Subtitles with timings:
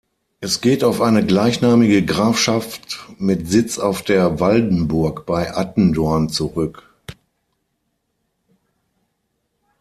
[0.39, 6.89] Es geht auf eine gleichnamige Grafschaft mit Sitz auf der Waldenburg bei Attendorn zurück.